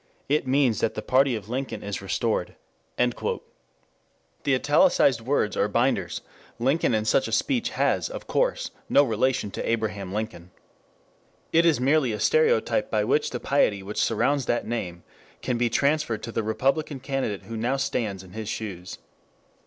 _It 0.27 0.47
means 0.47 0.79
that 0.79 0.95
the 0.95 1.03
party 1.03 1.35
of 1.35 1.47
Lincoln 1.47 1.83
is 1.83 2.01
restored...." 2.01 2.55
The 2.97 3.39
italicized 4.55 5.21
words 5.21 5.55
are 5.55 5.67
binders: 5.67 6.21
Lincoln 6.57 6.95
in 6.95 7.05
such 7.05 7.27
a 7.27 7.31
speech 7.31 7.69
has 7.69 8.09
of 8.09 8.25
course, 8.25 8.71
no 8.89 9.03
relation 9.03 9.51
to 9.51 9.69
Abraham 9.69 10.11
Lincoln. 10.11 10.49
It 11.53 11.67
is 11.67 11.79
merely 11.79 12.13
a 12.13 12.19
stereotype 12.19 12.89
by 12.89 13.03
which 13.03 13.29
the 13.29 13.39
piety 13.39 13.83
which 13.83 14.01
surrounds 14.03 14.47
that 14.47 14.65
name 14.65 15.03
can 15.43 15.59
be 15.59 15.69
transferred 15.69 16.23
to 16.23 16.31
the 16.31 16.41
Republican 16.41 16.99
candidate 16.99 17.43
who 17.43 17.55
now 17.55 17.77
stands 17.77 18.23
in 18.23 18.31
his 18.31 18.49
shoes. 18.49 18.97